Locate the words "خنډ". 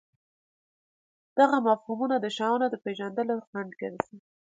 3.49-3.71